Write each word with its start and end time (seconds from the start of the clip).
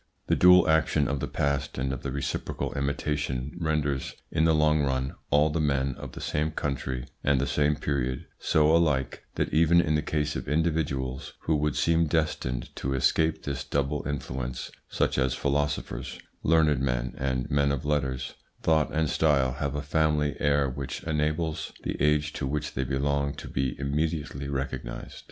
"The 0.25 0.35
dual 0.35 0.67
action 0.67 1.07
of 1.07 1.19
the 1.19 1.27
past 1.27 1.77
and 1.77 1.93
of 1.93 2.03
reciprocal 2.05 2.73
imitation 2.73 3.55
renders, 3.59 4.15
in 4.31 4.45
the 4.45 4.55
long 4.55 4.81
run, 4.81 5.13
all 5.29 5.51
the 5.51 5.61
men 5.61 5.93
of 5.93 6.13
the 6.13 6.21
same 6.21 6.49
country 6.49 7.05
and 7.23 7.39
the 7.39 7.45
same 7.45 7.75
period 7.75 8.25
so 8.39 8.75
alike 8.75 9.23
that 9.35 9.53
even 9.53 9.79
in 9.79 9.93
the 9.93 10.01
case 10.01 10.35
of 10.35 10.47
individuals 10.47 11.33
who 11.41 11.55
would 11.57 11.75
seem 11.75 12.07
destined 12.07 12.75
to 12.77 12.95
escape 12.95 13.43
this 13.43 13.63
double 13.63 14.01
influence, 14.07 14.71
such 14.89 15.19
as 15.19 15.35
philosophers, 15.35 16.17
learned 16.41 16.79
men, 16.79 17.13
and 17.19 17.51
men 17.51 17.71
of 17.71 17.85
letters, 17.85 18.33
thought 18.63 18.91
and 18.91 19.07
style 19.07 19.51
have 19.51 19.75
a 19.75 19.83
family 19.83 20.35
air 20.39 20.67
which 20.67 21.03
enables 21.03 21.73
the 21.83 21.95
age 22.01 22.33
to 22.33 22.47
which 22.47 22.73
they 22.73 22.83
belong 22.83 23.35
to 23.35 23.47
be 23.47 23.77
immediately 23.79 24.47
recognised. 24.49 25.19